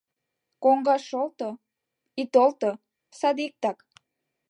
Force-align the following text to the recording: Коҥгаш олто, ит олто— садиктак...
Коҥгаш 0.63 1.05
олто, 1.21 1.49
ит 2.21 2.33
олто— 2.43 2.71
садиктак... 3.19 3.77